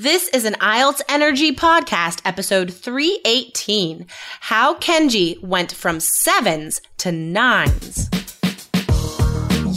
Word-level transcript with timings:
This 0.00 0.28
is 0.28 0.46
an 0.46 0.54
IELTS 0.54 1.02
Energy 1.10 1.54
podcast, 1.54 2.22
episode 2.24 2.72
318 2.72 4.06
How 4.40 4.74
Kenji 4.76 5.38
Went 5.42 5.72
from 5.72 6.00
Sevens 6.00 6.80
to 6.96 7.12
Nines. 7.12 8.09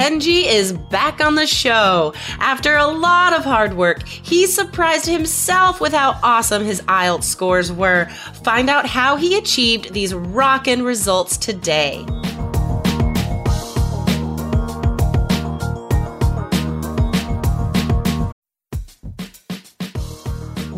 Kenji 0.00 0.46
is 0.46 0.72
back 0.72 1.20
on 1.20 1.34
the 1.34 1.46
show. 1.46 2.14
After 2.38 2.74
a 2.74 2.86
lot 2.86 3.34
of 3.34 3.44
hard 3.44 3.74
work, 3.74 4.08
he 4.08 4.46
surprised 4.46 5.04
himself 5.04 5.78
with 5.78 5.92
how 5.92 6.18
awesome 6.22 6.64
his 6.64 6.80
IELTS 6.88 7.24
scores 7.24 7.70
were. 7.70 8.06
Find 8.42 8.70
out 8.70 8.86
how 8.86 9.16
he 9.16 9.36
achieved 9.36 9.92
these 9.92 10.14
rockin' 10.14 10.84
results 10.84 11.36
today. 11.36 12.06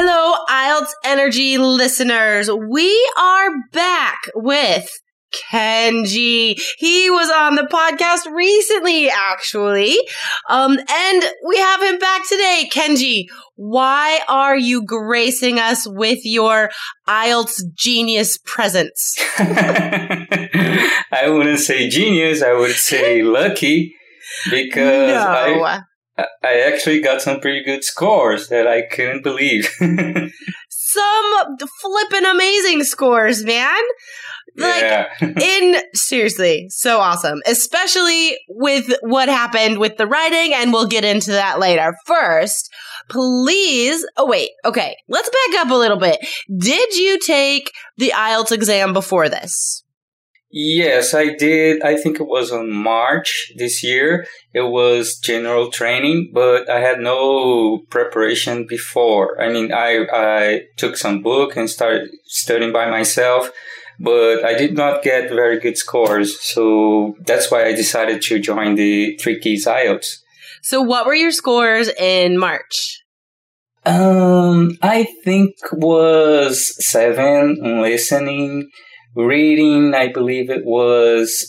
Hello, 0.00 0.36
IELTS 0.48 0.92
Energy 1.04 1.58
listeners. 1.58 2.48
We 2.48 3.10
are 3.18 3.50
back 3.72 4.18
with 4.36 4.88
Kenji. 5.50 6.56
He 6.78 7.10
was 7.10 7.28
on 7.30 7.56
the 7.56 7.64
podcast 7.64 8.32
recently, 8.32 9.10
actually. 9.10 9.96
Um, 10.48 10.78
and 10.78 11.24
we 11.48 11.58
have 11.58 11.82
him 11.82 11.98
back 11.98 12.22
today. 12.28 12.70
Kenji, 12.72 13.24
why 13.56 14.20
are 14.28 14.56
you 14.56 14.86
gracing 14.86 15.58
us 15.58 15.84
with 15.84 16.20
your 16.22 16.70
IELTS 17.08 17.60
genius 17.74 18.38
presence? 18.44 19.16
I 19.40 21.24
wouldn't 21.26 21.58
say 21.58 21.88
genius, 21.88 22.40
I 22.40 22.52
would 22.52 22.76
say 22.76 23.22
lucky 23.24 23.96
because 24.48 25.12
no. 25.12 25.64
I 25.64 25.80
I 26.42 26.60
actually 26.66 27.00
got 27.00 27.22
some 27.22 27.40
pretty 27.40 27.62
good 27.62 27.84
scores 27.84 28.48
that 28.48 28.66
I 28.66 28.82
couldn't 28.82 29.22
believe. 29.22 29.68
some 30.68 31.56
flippin' 31.80 32.26
amazing 32.26 32.84
scores, 32.84 33.44
man. 33.44 33.80
Like, 34.56 34.82
yeah. 34.82 35.08
in 35.20 35.80
seriously, 35.94 36.66
so 36.70 36.98
awesome, 36.98 37.40
especially 37.46 38.36
with 38.48 38.92
what 39.02 39.28
happened 39.28 39.78
with 39.78 39.96
the 39.96 40.06
writing, 40.06 40.52
and 40.54 40.72
we'll 40.72 40.88
get 40.88 41.04
into 41.04 41.30
that 41.32 41.60
later. 41.60 41.94
First, 42.06 42.72
please. 43.08 44.04
Oh, 44.16 44.26
wait. 44.26 44.50
Okay. 44.64 44.96
Let's 45.08 45.30
back 45.30 45.60
up 45.60 45.70
a 45.70 45.76
little 45.76 45.98
bit. 45.98 46.18
Did 46.56 46.96
you 46.96 47.18
take 47.20 47.72
the 47.98 48.12
IELTS 48.16 48.50
exam 48.50 48.92
before 48.92 49.28
this? 49.28 49.84
Yes, 50.50 51.12
I 51.12 51.34
did. 51.34 51.82
I 51.82 51.96
think 51.96 52.20
it 52.20 52.26
was 52.26 52.50
on 52.50 52.72
March 52.72 53.52
this 53.56 53.84
year. 53.84 54.26
It 54.54 54.62
was 54.62 55.18
general 55.18 55.70
training, 55.70 56.30
but 56.32 56.70
I 56.70 56.80
had 56.80 57.00
no 57.00 57.80
preparation 57.90 58.66
before. 58.66 59.40
I 59.40 59.52
mean, 59.52 59.72
I, 59.72 60.06
I 60.10 60.62
took 60.76 60.96
some 60.96 61.22
book 61.22 61.56
and 61.56 61.68
started 61.68 62.08
studying 62.24 62.72
by 62.72 62.90
myself, 62.90 63.50
but 64.00 64.42
I 64.42 64.54
did 64.54 64.74
not 64.74 65.02
get 65.02 65.28
very 65.28 65.60
good 65.60 65.76
scores. 65.76 66.40
So 66.40 67.14
that's 67.26 67.50
why 67.50 67.66
I 67.66 67.74
decided 67.74 68.22
to 68.22 68.38
join 68.38 68.74
the 68.76 69.18
Three 69.18 69.38
Keys 69.38 69.66
IELTS. 69.66 70.20
So 70.62 70.80
what 70.80 71.06
were 71.06 71.14
your 71.14 71.30
scores 71.30 71.88
in 71.88 72.38
March? 72.38 73.02
Um, 73.84 74.78
I 74.82 75.06
think 75.24 75.56
was 75.72 76.84
seven 76.84 77.80
listening 77.82 78.70
reading 79.14 79.94
i 79.94 80.10
believe 80.10 80.50
it 80.50 80.64
was 80.64 81.48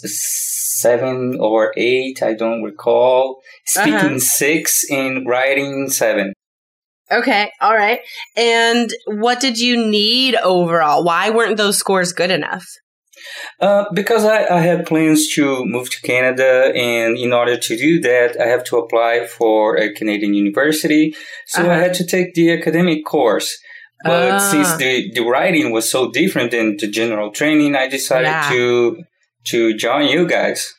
seven 0.82 1.38
or 1.40 1.74
eight 1.78 2.22
i 2.24 2.34
don't 2.34 2.64
recall 2.64 3.42
speaking 3.66 3.94
uh-huh. 3.94 4.20
six 4.20 4.84
and 4.90 5.28
writing 5.28 5.90
seven 5.90 6.34
okay 7.12 7.52
all 7.62 7.76
right 7.76 8.00
and 8.36 8.92
what 9.08 9.40
did 9.40 9.60
you 9.60 9.86
need 9.90 10.36
overall 10.36 11.04
why 11.04 11.30
weren't 11.30 11.58
those 11.58 11.78
scores 11.78 12.14
good 12.14 12.32
enough 12.32 12.66
uh, 13.60 13.86
because 13.94 14.24
I, 14.24 14.46
I 14.46 14.60
had 14.62 14.86
plans 14.86 15.28
to 15.36 15.66
move 15.66 15.90
to 15.92 16.02
Canada, 16.02 16.72
and 16.76 17.18
in 17.18 17.34
order 17.34 17.58
to 17.58 17.78
do 17.78 18.00
that, 18.02 18.40
I 18.40 18.48
have 18.48 18.64
to 18.66 18.78
apply 18.78 19.28
for 19.28 19.78
a 19.78 19.94
Canadian 19.94 20.34
university. 20.34 21.14
So 21.48 21.64
uh-huh. 21.64 21.72
I 21.72 21.76
had 21.76 21.94
to 21.96 22.06
take 22.06 22.34
the 22.34 22.52
academic 22.52 23.06
course. 23.06 23.58
But 24.04 24.32
uh. 24.32 24.40
since 24.40 24.78
the, 24.78 25.12
the 25.12 25.22
writing 25.22 25.72
was 25.72 25.92
so 25.92 26.10
different 26.12 26.52
than 26.52 26.78
the 26.78 26.88
general 26.88 27.32
training, 27.32 27.76
I 27.76 27.88
decided 27.88 28.28
yeah. 28.28 28.50
to 28.50 29.04
to 29.46 29.74
join 29.76 30.08
you 30.08 30.28
guys. 30.28 30.79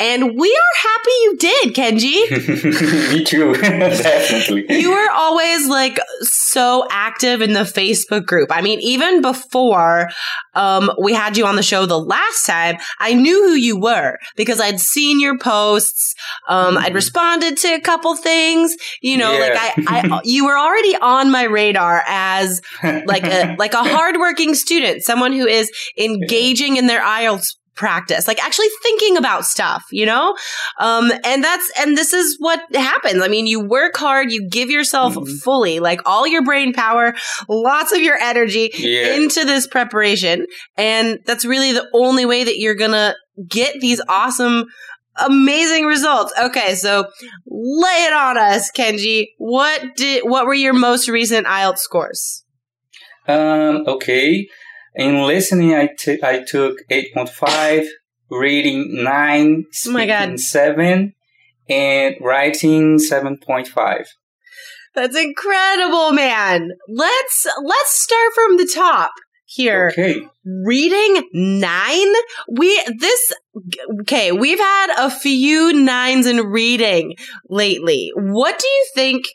And 0.00 0.34
we 0.38 0.48
are 0.48 0.88
happy 0.88 1.10
you 1.22 1.36
did, 1.36 1.74
Kenji. 1.74 3.12
Me 3.12 3.22
too, 3.22 3.52
definitely. 3.60 4.64
You 4.80 4.92
were 4.92 5.10
always 5.12 5.68
like 5.68 6.00
so 6.22 6.86
active 6.90 7.42
in 7.42 7.52
the 7.52 7.60
Facebook 7.60 8.24
group. 8.24 8.48
I 8.50 8.62
mean, 8.62 8.80
even 8.80 9.20
before 9.20 10.08
um, 10.54 10.90
we 10.98 11.12
had 11.12 11.36
you 11.36 11.44
on 11.44 11.56
the 11.56 11.62
show 11.62 11.84
the 11.84 12.00
last 12.00 12.46
time, 12.46 12.78
I 12.98 13.12
knew 13.12 13.48
who 13.48 13.54
you 13.54 13.78
were 13.78 14.16
because 14.36 14.58
I'd 14.58 14.80
seen 14.80 15.20
your 15.20 15.36
posts. 15.36 16.14
Um, 16.48 16.76
mm-hmm. 16.76 16.84
I'd 16.86 16.94
responded 16.94 17.58
to 17.58 17.74
a 17.74 17.80
couple 17.80 18.16
things. 18.16 18.74
You 19.02 19.18
know, 19.18 19.32
yeah. 19.32 19.38
like 19.38 19.52
I, 19.86 20.08
I, 20.16 20.20
you 20.24 20.46
were 20.46 20.56
already 20.56 20.96
on 20.96 21.30
my 21.30 21.42
radar 21.42 22.02
as 22.06 22.62
like 22.82 23.24
a 23.24 23.54
like 23.58 23.74
a 23.74 23.84
hardworking 23.84 24.54
student, 24.54 25.02
someone 25.02 25.34
who 25.34 25.46
is 25.46 25.70
engaging 25.98 26.78
in 26.78 26.86
their 26.86 27.02
IELTS 27.02 27.56
practice, 27.80 28.28
like 28.28 28.44
actually 28.44 28.68
thinking 28.82 29.16
about 29.16 29.46
stuff, 29.46 29.86
you 29.90 30.04
know? 30.04 30.36
Um, 30.78 31.10
and 31.24 31.42
that's, 31.42 31.72
and 31.80 31.96
this 31.96 32.12
is 32.12 32.36
what 32.38 32.60
happens. 32.74 33.22
I 33.22 33.28
mean, 33.28 33.46
you 33.46 33.66
work 33.66 33.96
hard, 33.96 34.30
you 34.30 34.46
give 34.50 34.68
yourself 34.68 35.14
mm-hmm. 35.14 35.34
fully, 35.36 35.80
like 35.80 36.02
all 36.04 36.26
your 36.26 36.44
brain 36.44 36.74
power, 36.74 37.14
lots 37.48 37.92
of 37.92 38.02
your 38.02 38.16
energy 38.16 38.70
yeah. 38.76 39.14
into 39.14 39.46
this 39.46 39.66
preparation. 39.66 40.44
And 40.76 41.20
that's 41.24 41.46
really 41.46 41.72
the 41.72 41.88
only 41.94 42.26
way 42.26 42.44
that 42.44 42.58
you're 42.58 42.74
gonna 42.74 43.14
get 43.48 43.80
these 43.80 44.02
awesome 44.06 44.66
amazing 45.16 45.86
results. 45.86 46.34
Okay, 46.38 46.74
so 46.74 47.06
lay 47.46 48.04
it 48.04 48.12
on 48.12 48.36
us, 48.36 48.70
Kenji. 48.70 49.28
What 49.38 49.96
did 49.96 50.22
what 50.24 50.44
were 50.46 50.52
your 50.52 50.74
most 50.74 51.08
recent 51.08 51.46
IELTS 51.46 51.78
scores? 51.78 52.44
Um, 53.26 53.84
okay. 53.86 54.48
In 54.94 55.22
listening, 55.22 55.74
I, 55.74 55.88
t- 55.96 56.20
I 56.22 56.42
took 56.42 56.78
8.5, 56.90 57.86
reading 58.30 59.02
9, 59.02 59.64
speaking 59.70 59.94
oh 59.94 59.98
my 59.98 60.06
God. 60.06 60.40
7, 60.40 61.14
and 61.68 62.16
writing 62.20 62.98
7.5. 62.98 64.06
That's 64.94 65.16
incredible, 65.16 66.12
man. 66.12 66.70
Let's 66.88 67.46
let's 67.62 68.02
start 68.02 68.32
from 68.34 68.56
the 68.56 68.70
top 68.74 69.12
here. 69.44 69.90
Okay. 69.92 70.20
Reading 70.44 71.28
9? 71.32 72.06
We 72.50 72.82
this 72.98 73.32
okay, 74.00 74.32
we've 74.32 74.58
had 74.58 74.94
a 74.98 75.10
few 75.10 75.72
nines 75.72 76.26
in 76.26 76.38
reading 76.38 77.14
lately. 77.48 78.10
What 78.16 78.58
do 78.58 78.66
you 78.66 78.86
think 78.94 79.26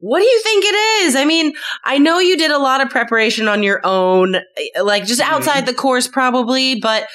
what 0.00 0.20
do 0.20 0.26
you 0.26 0.40
think 0.42 0.64
it 0.66 1.04
is? 1.04 1.16
I 1.16 1.24
mean, 1.24 1.52
I 1.84 1.98
know 1.98 2.18
you 2.18 2.36
did 2.36 2.50
a 2.50 2.58
lot 2.58 2.80
of 2.80 2.90
preparation 2.90 3.48
on 3.48 3.62
your 3.62 3.80
own, 3.84 4.36
like 4.82 5.04
just 5.04 5.20
mm-hmm. 5.20 5.32
outside 5.32 5.58
mm-hmm. 5.58 5.66
the 5.66 5.74
course, 5.74 6.08
probably, 6.08 6.80
but 6.80 7.06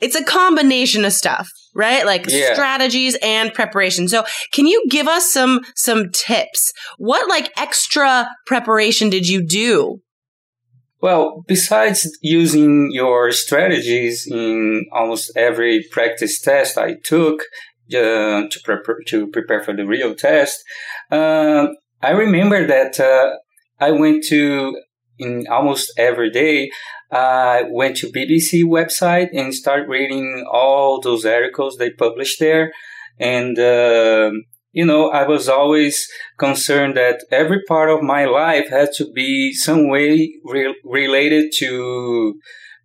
it's 0.00 0.14
a 0.14 0.24
combination 0.24 1.04
of 1.04 1.12
stuff, 1.12 1.48
right? 1.74 2.04
Like 2.04 2.26
Yeah. 2.28 2.52
strategies 2.52 3.16
and 3.22 3.52
preparation. 3.52 4.08
So 4.08 4.24
can 4.52 4.66
you 4.66 4.84
give 4.90 5.08
us 5.08 5.32
some, 5.32 5.60
some 5.74 6.10
tips? 6.12 6.72
What 6.98 7.28
like 7.28 7.50
extra 7.56 8.28
preparation 8.46 9.08
did 9.08 9.28
you 9.28 9.46
do? 9.46 10.00
Well, 11.00 11.44
besides 11.46 12.08
using 12.22 12.90
your 12.90 13.30
strategies 13.30 14.26
in 14.30 14.86
almost 14.92 15.32
every 15.36 15.84
practice 15.90 16.40
test 16.40 16.78
I 16.78 16.94
took 17.04 17.42
uh, 17.92 18.48
to 18.48 18.60
prepare 18.64 18.96
to 19.08 19.26
prepare 19.26 19.62
for 19.62 19.76
the 19.76 19.84
real 19.84 20.14
test, 20.14 20.64
uh, 21.10 21.66
I 22.04 22.10
remember 22.10 22.66
that 22.66 23.00
uh, 23.00 23.36
I 23.80 23.90
went 23.92 24.24
to 24.24 24.76
in 25.18 25.46
almost 25.50 25.92
every 25.96 26.30
day. 26.30 26.70
I 27.10 27.64
went 27.70 27.96
to 27.98 28.12
BBC 28.12 28.64
website 28.64 29.28
and 29.32 29.54
started 29.54 29.88
reading 29.88 30.44
all 30.50 31.00
those 31.00 31.24
articles 31.24 31.76
they 31.76 31.90
published 31.90 32.40
there, 32.40 32.72
and 33.18 33.58
um 33.58 34.44
you 34.72 34.84
know 34.84 35.10
I 35.10 35.26
was 35.26 35.48
always 35.48 36.06
concerned 36.38 36.96
that 36.96 37.24
every 37.30 37.62
part 37.62 37.88
of 37.90 38.02
my 38.02 38.24
life 38.24 38.68
had 38.68 38.90
to 38.98 39.10
be 39.12 39.52
some 39.52 39.88
way 39.88 40.34
re- 40.44 40.80
related 40.84 41.52
to 41.58 42.34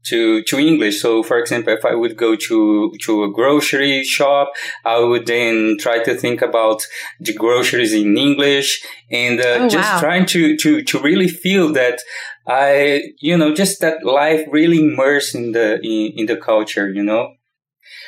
to 0.05 0.43
to 0.43 0.57
English. 0.57 1.01
So, 1.01 1.23
for 1.23 1.37
example, 1.37 1.73
if 1.73 1.85
I 1.85 1.93
would 1.95 2.17
go 2.17 2.35
to 2.35 2.91
to 3.01 3.23
a 3.23 3.31
grocery 3.31 4.03
shop, 4.03 4.51
I 4.85 4.99
would 4.99 5.25
then 5.27 5.77
try 5.79 6.03
to 6.03 6.15
think 6.15 6.41
about 6.41 6.81
the 7.19 7.33
groceries 7.33 7.93
in 7.93 8.17
English 8.17 8.83
and 9.11 9.39
uh, 9.39 9.57
Oh, 9.61 9.69
just 9.69 9.91
wow. 9.93 9.99
trying 9.99 10.25
to 10.27 10.55
to 10.57 10.81
to 10.83 10.99
really 10.99 11.27
feel 11.27 11.71
that 11.73 11.99
I, 12.47 13.01
you 13.19 13.37
know, 13.37 13.53
just 13.53 13.81
that 13.81 14.03
life 14.03 14.41
really 14.51 14.79
immersed 14.79 15.35
in 15.35 15.51
the 15.51 15.79
in, 15.83 16.13
in 16.19 16.25
the 16.25 16.37
culture. 16.37 16.89
You 16.89 17.03
know. 17.03 17.33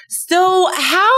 So 0.09 0.69
how, 0.75 1.17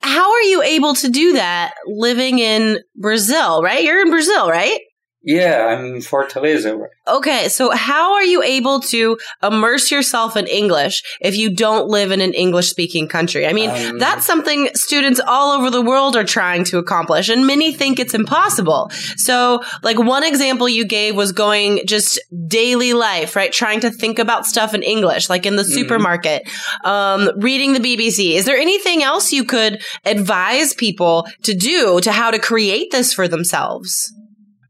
how 0.00 0.30
are 0.32 0.42
you 0.42 0.62
able 0.62 0.94
to 0.94 1.08
do 1.08 1.32
that 1.32 1.74
living 1.86 2.38
in 2.38 2.78
Brazil, 2.94 3.62
right? 3.62 3.82
You're 3.82 4.00
in 4.00 4.10
Brazil, 4.10 4.48
right? 4.48 4.78
Yeah, 5.28 5.66
I'm 5.66 5.84
in 5.84 5.94
Fortaleza. 5.96 6.86
Okay, 7.06 7.50
so 7.50 7.68
how 7.68 8.14
are 8.14 8.24
you 8.24 8.42
able 8.42 8.80
to 8.80 9.18
immerse 9.42 9.90
yourself 9.90 10.38
in 10.38 10.46
English 10.46 11.02
if 11.20 11.36
you 11.36 11.54
don't 11.54 11.86
live 11.86 12.12
in 12.12 12.22
an 12.22 12.32
English 12.32 12.70
speaking 12.70 13.08
country? 13.08 13.46
I 13.46 13.52
mean, 13.52 13.68
Um, 13.68 13.98
that's 13.98 14.24
something 14.24 14.70
students 14.72 15.20
all 15.20 15.52
over 15.52 15.68
the 15.68 15.82
world 15.82 16.16
are 16.16 16.24
trying 16.24 16.64
to 16.70 16.78
accomplish, 16.78 17.28
and 17.28 17.46
many 17.46 17.74
think 17.74 18.00
it's 18.00 18.14
impossible. 18.14 18.90
So, 19.18 19.60
like, 19.82 19.98
one 19.98 20.24
example 20.24 20.66
you 20.66 20.86
gave 20.86 21.14
was 21.14 21.32
going 21.32 21.82
just 21.86 22.18
daily 22.46 22.94
life, 22.94 23.36
right? 23.36 23.52
Trying 23.52 23.80
to 23.80 23.90
think 23.90 24.18
about 24.18 24.46
stuff 24.46 24.72
in 24.72 24.82
English, 24.82 25.28
like 25.28 25.44
in 25.44 25.56
the 25.56 25.62
Mhm. 25.62 25.74
supermarket, 25.74 26.48
um, 26.84 27.30
reading 27.36 27.74
the 27.74 27.80
BBC. 27.80 28.34
Is 28.34 28.46
there 28.46 28.56
anything 28.56 29.02
else 29.02 29.30
you 29.30 29.44
could 29.44 29.82
advise 30.06 30.72
people 30.72 31.26
to 31.42 31.52
do 31.52 32.00
to 32.00 32.12
how 32.12 32.30
to 32.30 32.38
create 32.38 32.92
this 32.92 33.12
for 33.12 33.28
themselves? 33.28 34.10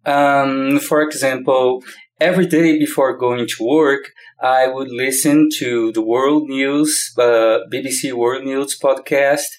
Um, 0.08 0.78
for 0.78 1.02
example, 1.02 1.82
every 2.20 2.46
day 2.46 2.78
before 2.78 3.16
going 3.16 3.46
to 3.46 3.64
work, 3.64 4.05
I 4.43 4.66
would 4.69 4.90
listen 4.90 5.49
to 5.58 5.93
the 5.93 6.02
World 6.02 6.44
News, 6.49 7.12
uh, 7.19 7.58
BBC 7.72 8.12
World 8.12 8.44
News 8.44 8.78
podcast, 8.78 9.50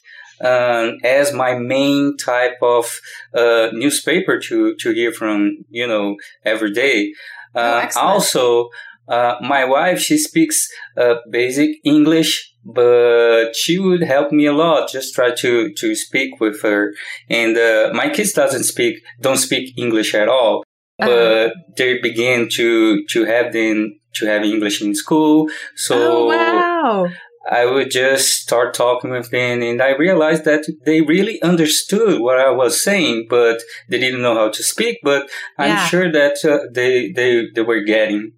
um, 0.41 0.97
as 1.03 1.33
my 1.33 1.53
main 1.55 2.15
type 2.17 2.57
of 2.61 2.85
uh, 3.33 3.69
newspaper 3.73 4.39
to 4.47 4.75
to 4.81 4.87
hear 4.93 5.11
from. 5.11 5.37
You 5.69 5.87
know, 5.87 6.15
every 6.45 6.71
day. 6.71 7.11
Oh, 7.55 7.59
Uh, 7.61 7.79
excellent. 7.83 8.07
also, 8.09 8.69
uh, 9.07 9.35
my 9.41 9.65
wife 9.65 9.99
she 9.99 10.17
speaks 10.17 10.57
uh, 10.97 11.15
basic 11.31 11.69
English, 11.83 12.48
but 12.65 13.55
she 13.55 13.79
would 13.79 14.03
help 14.03 14.31
me 14.31 14.45
a 14.45 14.53
lot. 14.53 14.89
Just 14.89 15.13
try 15.15 15.31
to 15.35 15.73
to 15.73 15.95
speak 15.95 16.39
with 16.39 16.61
her. 16.61 16.93
And 17.29 17.57
uh, 17.57 17.91
my 17.93 18.09
kids 18.09 18.33
doesn't 18.33 18.63
speak 18.63 18.95
don't 19.21 19.37
speak 19.37 19.73
English 19.77 20.13
at 20.13 20.27
all, 20.29 20.63
Uh-huh. 20.99 21.09
but 21.09 21.53
they 21.77 21.99
begin 21.99 22.47
to 22.57 23.03
to 23.13 23.25
have 23.25 23.53
them 23.53 23.77
to 24.17 24.25
have 24.25 24.43
English 24.43 24.81
in 24.81 24.93
school. 24.95 25.47
So 25.75 25.95
oh, 25.97 26.25
wow. 26.27 27.07
I 27.51 27.65
would 27.65 27.89
just 27.89 28.27
start 28.45 28.73
talking 28.75 29.11
with 29.11 29.31
them, 29.31 29.61
and 29.63 29.81
I 29.81 29.91
realized 29.95 30.43
that 30.45 30.63
they 30.85 31.01
really 31.01 31.41
understood 31.41 32.19
what 32.21 32.37
I 32.37 32.51
was 32.51 32.83
saying, 32.83 33.27
but 33.29 33.57
they 33.89 33.97
didn't 33.97 34.21
know 34.21 34.35
how 34.35 34.49
to 34.49 34.63
speak. 34.63 34.97
But 35.03 35.21
I'm 35.57 35.69
Yeah. 35.69 35.87
sure 35.87 36.11
that 36.11 36.35
uh, 36.45 36.59
they 36.73 37.11
they 37.17 37.31
they 37.55 37.61
were 37.63 37.83
getting. 37.95 38.33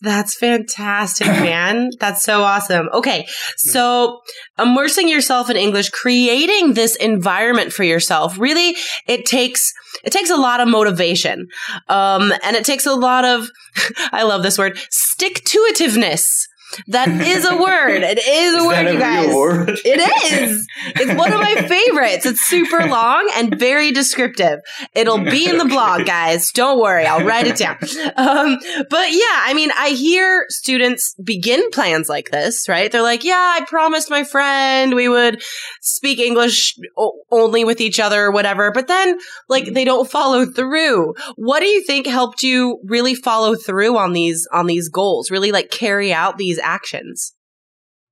That's 0.00 0.36
fantastic, 0.36 1.26
man. 1.26 1.90
That's 1.98 2.22
so 2.22 2.42
awesome. 2.42 2.88
Okay. 2.92 3.26
So 3.56 4.20
immersing 4.58 5.08
yourself 5.08 5.50
in 5.50 5.56
English, 5.56 5.90
creating 5.90 6.74
this 6.74 6.96
environment 6.96 7.72
for 7.72 7.84
yourself, 7.84 8.38
really, 8.38 8.76
it 9.06 9.26
takes, 9.26 9.72
it 10.04 10.10
takes 10.10 10.30
a 10.30 10.36
lot 10.36 10.60
of 10.60 10.68
motivation. 10.68 11.48
Um, 11.88 12.32
and 12.44 12.56
it 12.56 12.64
takes 12.64 12.86
a 12.86 12.94
lot 12.94 13.24
of, 13.24 13.48
I 14.12 14.22
love 14.22 14.42
this 14.42 14.58
word, 14.58 14.78
stick 14.90 15.42
to 15.44 15.72
itiveness. 15.72 16.47
That 16.88 17.08
is 17.08 17.44
a 17.44 17.56
word. 17.56 18.02
It 18.02 18.18
is 18.18 18.54
a 18.54 18.58
Is 18.58 18.66
word, 18.66 18.86
a 18.86 18.92
you 18.92 18.98
guys. 18.98 19.34
word? 19.34 19.70
It 19.84 20.32
is. 20.32 20.66
It's 20.96 21.18
one 21.18 21.32
of 21.32 21.40
my 21.40 21.54
favorites. 21.68 22.26
It's 22.26 22.40
super 22.42 22.86
long 22.86 23.30
and 23.36 23.58
very 23.58 23.90
descriptive. 23.90 24.60
It'll 24.94 25.18
be 25.24 25.48
in 25.48 25.58
the 25.58 25.64
blog, 25.64 26.06
guys. 26.06 26.52
Don't 26.52 26.80
worry. 26.80 27.06
I'll 27.06 27.24
write 27.24 27.46
it 27.46 27.56
down. 27.56 27.78
Um, 28.16 28.58
but 28.90 29.10
yeah, 29.12 29.42
I 29.44 29.52
mean, 29.54 29.70
I 29.76 29.90
hear 29.90 30.44
students 30.48 31.14
begin 31.22 31.70
plans 31.70 32.08
like 32.08 32.30
this, 32.30 32.68
right? 32.68 32.90
They're 32.92 33.02
like, 33.02 33.24
yeah, 33.24 33.34
I 33.58 33.64
promised 33.66 34.10
my 34.10 34.24
friend 34.24 34.94
we 34.94 35.08
would 35.08 35.42
speak 35.80 36.18
English 36.18 36.76
o- 36.96 37.20
only 37.30 37.64
with 37.64 37.80
each 37.80 37.98
other 38.00 38.24
or 38.24 38.30
whatever. 38.30 38.70
But 38.72 38.88
then 38.88 39.18
like 39.48 39.72
they 39.72 39.84
don't 39.84 40.10
follow 40.10 40.46
through. 40.46 41.14
What 41.36 41.60
do 41.60 41.66
you 41.66 41.82
think 41.84 42.06
helped 42.06 42.42
you 42.42 42.80
really 42.84 43.14
follow 43.14 43.54
through 43.54 43.96
on 43.96 44.12
these, 44.12 44.46
on 44.52 44.66
these 44.66 44.88
goals? 44.88 45.30
Really 45.30 45.52
like 45.52 45.70
carry 45.70 46.12
out 46.12 46.36
these 46.38 46.57
actions? 46.58 47.34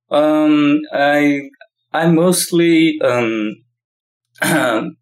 Um, 0.09 0.81
I 0.93 1.49
I 1.93 2.07
mostly 2.07 2.99
um, 3.03 3.55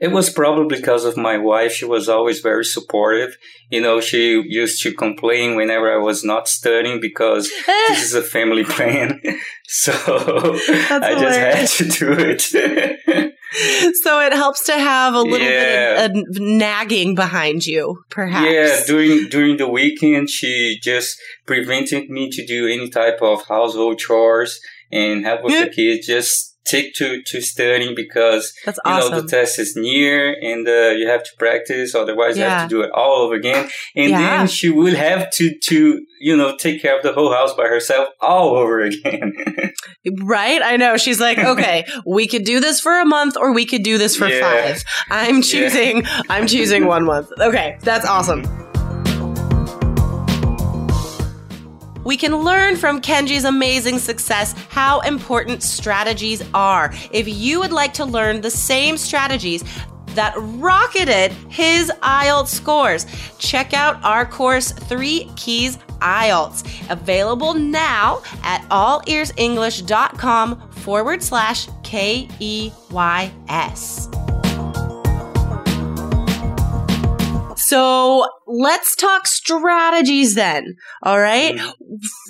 it 0.00 0.12
was 0.12 0.30
probably 0.30 0.76
because 0.76 1.04
of 1.04 1.16
my 1.16 1.38
wife. 1.38 1.72
She 1.72 1.84
was 1.84 2.08
always 2.08 2.40
very 2.40 2.64
supportive. 2.64 3.36
You 3.70 3.80
know, 3.80 4.00
she 4.00 4.42
used 4.46 4.82
to 4.84 4.92
complain 4.92 5.56
whenever 5.56 5.92
I 5.92 6.02
was 6.02 6.24
not 6.24 6.48
studying 6.48 7.00
because 7.00 7.50
this 7.66 8.02
is 8.02 8.14
a 8.14 8.22
family 8.22 8.64
plan. 8.76 9.20
so 9.66 9.92
I 9.92 11.16
just 11.18 11.38
had 11.38 11.68
to 11.68 11.84
do 11.88 12.12
it. 12.12 13.34
so 14.02 14.20
it 14.20 14.32
helps 14.32 14.64
to 14.66 14.72
have 14.72 15.14
a 15.14 15.22
little 15.22 15.46
Yeah. 15.46 16.08
bit 16.08 16.10
of, 16.10 16.16
of 16.28 16.40
nagging 16.40 17.14
behind 17.14 17.66
you, 17.66 18.02
perhaps. 18.10 18.50
Yeah, 18.50 18.80
during 18.86 19.28
during 19.28 19.56
the 19.56 19.68
weekend, 19.68 20.30
she 20.30 20.78
just 20.82 21.18
prevented 21.46 22.10
me 22.10 22.30
to 22.30 22.46
do 22.46 22.66
any 22.66 22.88
type 22.90 23.18
of 23.22 23.46
household 23.46 23.98
chores 23.98 24.60
and 24.92 25.24
help 25.24 25.44
with 25.44 25.54
the 25.64 25.70
kids. 25.70 26.06
Just 26.06 26.47
stick 26.68 26.94
to 26.94 27.22
to 27.30 27.40
studying 27.40 27.94
because 27.94 28.52
That's 28.64 28.78
you 28.84 28.92
awesome. 28.92 29.12
know 29.12 29.20
the 29.22 29.28
test 29.28 29.58
is 29.58 29.74
near 29.76 30.18
and 30.50 30.66
uh, 30.68 30.90
you 30.98 31.06
have 31.08 31.22
to 31.24 31.30
practice. 31.38 31.94
Otherwise, 31.94 32.36
you 32.36 32.44
have 32.44 32.68
to 32.68 32.74
do 32.76 32.82
it 32.82 32.90
all 32.92 33.16
over 33.24 33.34
again. 33.34 33.68
And 33.96 34.10
Yeah. 34.10 34.20
then 34.38 34.46
she 34.48 34.68
would 34.70 34.94
have 34.94 35.30
to 35.38 35.44
to 35.70 35.78
you 36.20 36.36
know 36.36 36.56
take 36.56 36.82
care 36.82 36.96
of 36.96 37.02
the 37.02 37.12
whole 37.12 37.32
house 37.32 37.52
by 37.54 37.66
herself 37.74 38.08
all 38.20 38.48
over 38.56 38.80
again. 38.90 39.32
right? 40.22 40.60
I 40.62 40.76
know. 40.76 40.96
She's 40.96 41.20
like, 41.20 41.38
okay, 41.38 41.84
we 42.06 42.26
could 42.26 42.44
do 42.44 42.60
this 42.60 42.80
for 42.80 43.00
a 43.00 43.04
month 43.06 43.36
or 43.36 43.52
we 43.52 43.64
could 43.66 43.82
do 43.82 43.98
this 43.98 44.16
for 44.16 44.26
Yeah. 44.28 44.40
five. 44.40 44.84
I'm 45.10 45.42
choosing, 45.42 46.04
I'm 46.28 46.46
choosing 46.46 46.86
one 46.86 47.04
month. 47.04 47.30
Okay, 47.38 47.78
that's 47.82 48.06
awesome. 48.06 48.42
We 52.08 52.16
can 52.16 52.34
learn 52.36 52.76
from 52.76 53.02
Kenji's 53.02 53.44
amazing 53.44 53.98
success 53.98 54.54
how 54.70 55.00
important 55.00 55.62
strategies 55.62 56.42
are. 56.54 56.90
If 57.10 57.28
you 57.28 57.60
would 57.60 57.70
like 57.70 57.92
to 57.94 58.06
learn 58.06 58.40
the 58.40 58.50
same 58.50 58.96
strategies 58.96 59.62
that 60.14 60.32
rocketed 60.38 61.32
his 61.50 61.92
IELTS 62.02 62.48
scores, 62.48 63.04
check 63.36 63.74
out 63.74 64.02
our 64.02 64.24
course, 64.24 64.72
Three 64.72 65.30
Keys 65.36 65.76
IELTS, 66.00 66.90
available 66.90 67.52
now 67.52 68.22
at 68.42 68.62
allearsenglish.com 68.70 70.70
forward 70.70 71.22
slash 71.22 71.68
K 71.82 72.26
E 72.40 72.72
Y 72.90 73.30
S. 73.50 74.08
So 77.68 78.26
let's 78.46 78.96
talk 78.96 79.26
strategies 79.26 80.34
then. 80.34 80.76
All 81.02 81.20
right. 81.20 81.60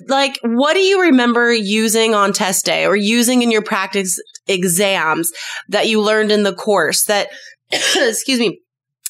Like, 0.08 0.36
what 0.42 0.74
do 0.74 0.80
you 0.80 1.02
remember 1.02 1.52
using 1.52 2.12
on 2.12 2.32
test 2.32 2.64
day 2.64 2.86
or 2.86 2.96
using 2.96 3.42
in 3.42 3.52
your 3.52 3.62
practice 3.62 4.20
exams 4.48 5.30
that 5.68 5.86
you 5.86 6.02
learned 6.02 6.32
in 6.32 6.42
the 6.42 6.52
course 6.52 7.04
that, 7.04 7.28
excuse 7.70 8.40
me, 8.40 8.60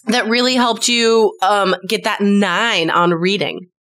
that 0.09 0.29
really 0.29 0.55
helped 0.55 0.87
you 0.87 1.35
um, 1.41 1.75
get 1.89 2.05
that 2.05 2.21
nine 2.21 2.91
on 2.91 3.15
reading? 3.15 3.71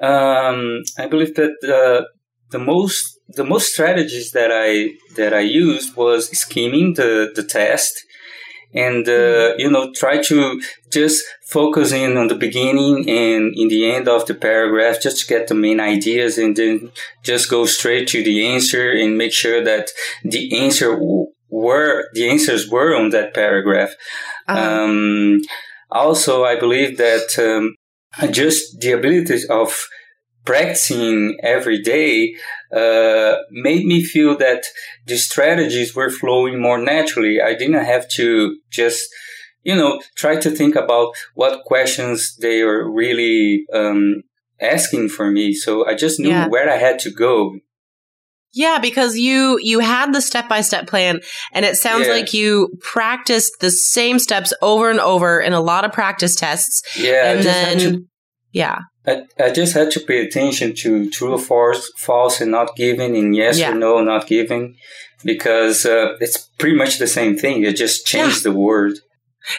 Um, 0.00 0.82
I 0.98 1.06
believe 1.06 1.36
that 1.36 1.52
uh, 1.62 2.06
the 2.50 2.58
most 2.58 3.20
the 3.28 3.44
most 3.44 3.68
strategies 3.72 4.32
that 4.32 4.50
I 4.52 4.96
that 5.14 5.32
I 5.32 5.40
used 5.40 5.94
was 5.96 6.28
scheming 6.36 6.94
the 6.94 7.30
the 7.32 7.44
test 7.44 8.04
and 8.74 9.06
uh, 9.06 9.10
mm-hmm. 9.10 9.60
you 9.60 9.70
know 9.70 9.92
try 9.92 10.20
to 10.22 10.60
just 10.90 11.22
focus 11.46 11.92
in 11.92 12.16
on 12.16 12.28
the 12.28 12.34
beginning 12.34 13.08
and 13.08 13.54
in 13.56 13.68
the 13.68 13.90
end 13.90 14.08
of 14.08 14.26
the 14.26 14.34
paragraph 14.34 15.00
just 15.02 15.20
to 15.20 15.26
get 15.26 15.48
the 15.48 15.54
main 15.54 15.80
ideas 15.80 16.38
and 16.38 16.56
then 16.56 16.90
just 17.22 17.50
go 17.50 17.64
straight 17.66 18.08
to 18.08 18.22
the 18.22 18.46
answer 18.46 18.90
and 18.90 19.18
make 19.18 19.32
sure 19.32 19.62
that 19.62 19.90
the 20.24 20.58
answer 20.58 20.94
w- 20.94 21.26
were 21.50 22.08
the 22.14 22.28
answers 22.28 22.68
were 22.68 22.96
on 22.96 23.10
that 23.10 23.34
paragraph 23.34 23.90
uh-huh. 24.48 24.84
um, 24.84 25.40
also 25.90 26.44
i 26.44 26.58
believe 26.58 26.96
that 26.96 27.28
um, 27.38 27.74
just 28.32 28.80
the 28.80 28.92
ability 28.92 29.40
of 29.48 29.86
practicing 30.44 31.38
every 31.42 31.80
day 31.80 32.34
uh, 32.72 33.36
made 33.50 33.84
me 33.84 34.02
feel 34.02 34.36
that 34.38 34.64
the 35.06 35.16
strategies 35.16 35.94
were 35.94 36.10
flowing 36.10 36.60
more 36.60 36.78
naturally. 36.78 37.40
I 37.40 37.54
didn't 37.54 37.84
have 37.84 38.08
to 38.10 38.58
just, 38.70 39.08
you 39.62 39.74
know, 39.74 40.00
try 40.16 40.36
to 40.36 40.50
think 40.50 40.74
about 40.74 41.14
what 41.34 41.64
questions 41.64 42.36
they 42.36 42.62
are 42.62 42.90
really 42.90 43.64
um, 43.72 44.22
asking 44.60 45.10
for 45.10 45.30
me. 45.30 45.52
So 45.52 45.86
I 45.86 45.94
just 45.94 46.18
knew 46.18 46.30
yeah. 46.30 46.48
where 46.48 46.70
I 46.70 46.76
had 46.76 46.98
to 47.00 47.10
go. 47.10 47.58
Yeah, 48.54 48.78
because 48.80 49.16
you 49.16 49.58
you 49.62 49.78
had 49.78 50.12
the 50.12 50.20
step 50.20 50.46
by 50.46 50.60
step 50.60 50.86
plan, 50.86 51.20
and 51.52 51.64
it 51.64 51.76
sounds 51.76 52.06
yeah. 52.06 52.12
like 52.12 52.34
you 52.34 52.68
practiced 52.82 53.60
the 53.60 53.70
same 53.70 54.18
steps 54.18 54.52
over 54.60 54.90
and 54.90 55.00
over 55.00 55.40
in 55.40 55.54
a 55.54 55.60
lot 55.60 55.86
of 55.86 55.92
practice 55.92 56.34
tests. 56.34 56.82
Yeah, 56.98 57.32
and 57.32 57.42
then 57.42 57.78
to, 57.78 58.04
yeah, 58.52 58.80
I, 59.06 59.24
I 59.38 59.50
just 59.50 59.74
had 59.74 59.90
to 59.92 60.00
pay 60.00 60.24
attention 60.24 60.74
to 60.76 61.10
true 61.10 61.32
or 61.32 61.38
false, 61.38 61.90
false 61.96 62.40
and 62.40 62.50
not 62.50 62.76
giving, 62.76 63.16
and 63.16 63.34
yes 63.34 63.58
yeah. 63.58 63.72
or 63.72 63.74
no, 63.74 64.02
not 64.02 64.26
giving, 64.26 64.76
because 65.24 65.84
uh, 65.84 66.16
it's 66.20 66.38
pretty 66.58 66.76
much 66.76 66.98
the 66.98 67.06
same 67.06 67.36
thing. 67.36 67.64
It 67.64 67.76
just 67.76 68.06
changed 68.06 68.44
yeah. 68.44 68.52
the 68.52 68.58
word. 68.58 68.98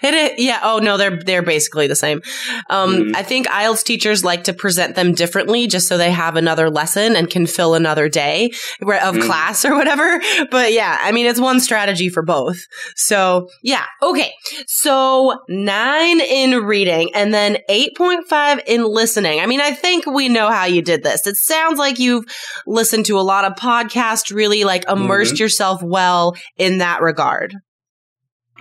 It 0.01 0.13
is, 0.13 0.31
yeah. 0.37 0.59
Oh 0.63 0.79
no, 0.79 0.97
they're 0.97 1.17
they're 1.17 1.41
basically 1.41 1.87
the 1.87 1.95
same. 1.95 2.21
Um, 2.69 2.95
mm-hmm. 2.95 3.15
I 3.15 3.23
think 3.23 3.47
IELTS 3.47 3.83
teachers 3.83 4.23
like 4.23 4.45
to 4.45 4.53
present 4.53 4.95
them 4.95 5.13
differently, 5.13 5.67
just 5.67 5.87
so 5.87 5.97
they 5.97 6.11
have 6.11 6.35
another 6.35 6.69
lesson 6.69 7.15
and 7.15 7.29
can 7.29 7.45
fill 7.47 7.75
another 7.75 8.07
day 8.07 8.51
of 8.81 8.87
mm-hmm. 8.87 9.21
class 9.21 9.65
or 9.65 9.75
whatever. 9.75 10.21
But 10.51 10.73
yeah, 10.73 10.97
I 10.99 11.11
mean, 11.11 11.25
it's 11.25 11.39
one 11.39 11.59
strategy 11.59 12.09
for 12.09 12.21
both. 12.21 12.59
So 12.95 13.49
yeah, 13.61 13.85
okay. 14.01 14.31
So 14.67 15.39
nine 15.49 16.21
in 16.21 16.63
reading 16.63 17.09
and 17.15 17.33
then 17.33 17.57
eight 17.69 17.95
point 17.97 18.27
five 18.27 18.61
in 18.67 18.83
listening. 18.83 19.39
I 19.39 19.45
mean, 19.45 19.61
I 19.61 19.71
think 19.71 20.05
we 20.05 20.29
know 20.29 20.49
how 20.49 20.65
you 20.65 20.81
did 20.81 21.03
this. 21.03 21.25
It 21.25 21.35
sounds 21.35 21.79
like 21.79 21.99
you've 21.99 22.25
listened 22.67 23.05
to 23.07 23.19
a 23.19 23.21
lot 23.21 23.45
of 23.45 23.53
podcasts, 23.53 24.33
really 24.33 24.63
like 24.63 24.87
immersed 24.89 25.35
mm-hmm. 25.35 25.43
yourself 25.43 25.81
well 25.81 26.35
in 26.57 26.79
that 26.79 27.01
regard. 27.01 27.55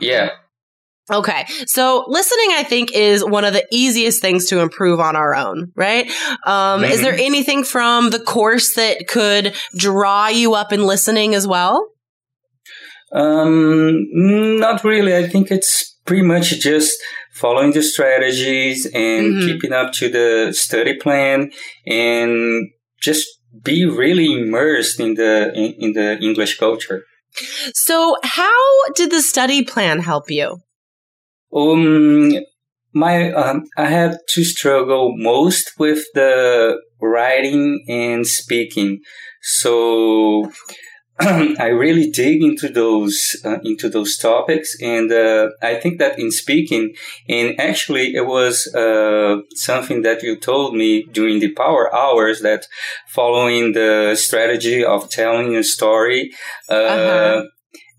Yeah, 0.00 0.30
Okay. 1.10 1.46
So 1.66 2.04
listening, 2.06 2.50
I 2.52 2.62
think, 2.62 2.92
is 2.92 3.24
one 3.24 3.44
of 3.44 3.52
the 3.52 3.66
easiest 3.72 4.22
things 4.22 4.46
to 4.46 4.60
improve 4.60 5.00
on 5.00 5.16
our 5.16 5.34
own, 5.34 5.72
right? 5.74 6.06
Um, 6.46 6.82
mm-hmm. 6.82 6.84
Is 6.84 7.02
there 7.02 7.14
anything 7.14 7.64
from 7.64 8.10
the 8.10 8.20
course 8.20 8.74
that 8.74 9.08
could 9.08 9.54
draw 9.76 10.28
you 10.28 10.54
up 10.54 10.72
in 10.72 10.86
listening 10.86 11.34
as 11.34 11.46
well? 11.46 11.88
Um, 13.12 14.06
not 14.12 14.84
really. 14.84 15.16
I 15.16 15.28
think 15.28 15.50
it's 15.50 15.98
pretty 16.06 16.22
much 16.22 16.60
just 16.60 16.92
following 17.32 17.72
the 17.72 17.82
strategies 17.82 18.86
and 18.86 19.34
mm-hmm. 19.34 19.46
keeping 19.46 19.72
up 19.72 19.92
to 19.94 20.08
the 20.08 20.52
study 20.52 20.96
plan 20.96 21.50
and 21.86 22.70
just 23.00 23.26
be 23.62 23.84
really 23.84 24.32
immersed 24.32 25.00
in 25.00 25.14
the 25.14 25.52
in, 25.54 25.74
in 25.78 25.92
the 25.92 26.18
English 26.20 26.58
culture. 26.58 27.04
So, 27.74 28.16
how 28.22 28.92
did 28.94 29.10
the 29.10 29.22
study 29.22 29.64
plan 29.64 30.00
help 30.00 30.30
you? 30.30 30.58
Um, 31.54 32.32
my 32.94 33.32
um, 33.32 33.64
I 33.76 33.86
had 33.86 34.18
to 34.30 34.44
struggle 34.44 35.14
most 35.16 35.72
with 35.78 36.04
the 36.14 36.80
writing 37.00 37.84
and 37.88 38.26
speaking, 38.26 39.00
so 39.42 40.50
I 41.20 41.68
really 41.68 42.10
dig 42.10 42.42
into 42.42 42.68
those 42.68 43.36
uh, 43.44 43.58
into 43.64 43.88
those 43.88 44.16
topics, 44.16 44.76
and 44.80 45.10
uh, 45.10 45.50
I 45.62 45.76
think 45.76 45.98
that 45.98 46.18
in 46.18 46.30
speaking, 46.30 46.94
and 47.28 47.58
actually 47.58 48.14
it 48.14 48.26
was 48.26 48.66
uh, 48.74 49.38
something 49.54 50.02
that 50.02 50.22
you 50.22 50.36
told 50.36 50.74
me 50.74 51.04
during 51.12 51.40
the 51.40 51.52
power 51.52 51.94
hours 51.94 52.40
that 52.40 52.66
following 53.08 53.72
the 53.72 54.16
strategy 54.16 54.84
of 54.84 55.10
telling 55.10 55.56
a 55.56 55.64
story. 55.64 56.32
Uh, 56.68 56.74
uh-huh 56.74 57.42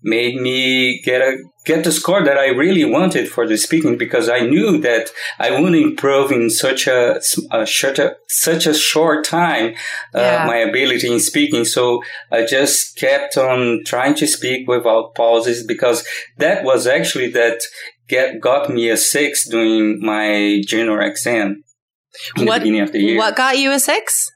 made 0.04 0.36
me 0.40 1.00
get 1.02 1.22
a 1.22 1.38
get 1.64 1.82
the 1.82 1.90
score 1.90 2.22
that 2.22 2.36
I 2.36 2.48
really 2.48 2.84
wanted 2.84 3.28
for 3.28 3.48
the 3.48 3.56
speaking 3.56 3.96
because 3.96 4.28
I 4.28 4.40
knew 4.40 4.78
that 4.82 5.08
I 5.38 5.50
wouldn't 5.50 5.82
improve 5.82 6.30
in 6.30 6.50
such 6.50 6.86
a, 6.86 7.20
a 7.50 7.64
short 7.64 7.98
a, 7.98 8.16
such 8.28 8.66
a 8.66 8.74
short 8.74 9.24
time 9.24 9.74
uh, 10.14 10.20
yeah. 10.20 10.46
my 10.46 10.56
ability 10.56 11.10
in 11.10 11.20
speaking. 11.20 11.64
So 11.64 12.02
I 12.30 12.44
just 12.44 12.96
kept 12.96 13.38
on 13.38 13.80
trying 13.86 14.14
to 14.16 14.26
speak 14.26 14.68
without 14.68 15.14
pauses 15.14 15.66
because 15.66 16.06
that 16.36 16.64
was 16.64 16.86
actually 16.86 17.30
that 17.30 17.62
get 18.08 18.40
got 18.40 18.68
me 18.68 18.90
a 18.90 18.96
six 18.98 19.48
during 19.48 20.04
my 20.04 20.62
general 20.66 21.06
exam. 21.06 21.64
what, 22.36 22.62
What 23.16 23.36
got 23.36 23.58
you 23.58 23.72
a 23.72 23.80
six? 23.80 24.30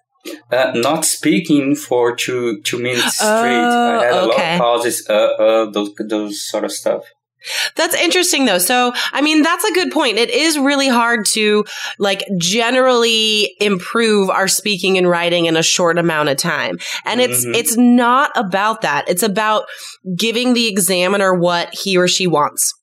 Uh, 0.50 0.72
not 0.74 1.04
speaking 1.04 1.74
for 1.74 2.14
two 2.14 2.60
two 2.62 2.78
minutes 2.78 3.16
straight. 3.16 3.28
I 3.28 4.04
had 4.04 4.12
a 4.12 4.20
oh, 4.20 4.30
okay. 4.30 4.52
lot 4.52 4.54
of 4.54 4.60
pauses, 4.60 5.06
uh, 5.08 5.12
uh, 5.12 5.70
those 5.70 5.90
those 6.08 6.48
sort 6.48 6.64
of 6.64 6.72
stuff. 6.72 7.04
That's 7.76 7.94
interesting 7.94 8.46
though. 8.46 8.58
So, 8.58 8.92
I 9.12 9.20
mean, 9.20 9.42
that's 9.42 9.64
a 9.64 9.72
good 9.72 9.92
point. 9.92 10.18
It 10.18 10.30
is 10.30 10.58
really 10.58 10.88
hard 10.88 11.24
to 11.34 11.64
like 11.98 12.24
generally 12.36 13.54
improve 13.60 14.28
our 14.28 14.48
speaking 14.48 14.98
and 14.98 15.08
writing 15.08 15.46
in 15.46 15.56
a 15.56 15.62
short 15.62 15.98
amount 15.98 16.28
of 16.30 16.36
time. 16.36 16.78
And 17.04 17.20
it's, 17.20 17.44
mm-hmm. 17.44 17.54
it's 17.54 17.76
not 17.76 18.32
about 18.34 18.82
that. 18.82 19.08
It's 19.08 19.22
about 19.22 19.66
giving 20.16 20.52
the 20.54 20.66
examiner 20.66 21.32
what 21.32 21.72
he 21.72 21.96
or 21.96 22.08
she 22.08 22.26
wants 22.26 22.74